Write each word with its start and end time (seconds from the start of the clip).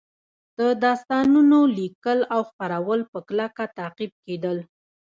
د 0.59 0.59
داستانونو 0.83 1.57
لیکل 1.77 2.19
او 2.33 2.41
خپرول 2.49 2.99
په 3.11 3.19
کلکه 3.27 3.63
تعقیب 3.77 4.11
کېدل 4.25 4.57